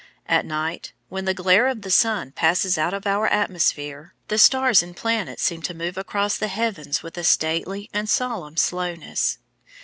[0.25, 4.81] At night, when the glare of the sun passes out of our atmosphere, the stars
[4.81, 9.37] and planets seem to move across the heavens with a stately and solemn slowness.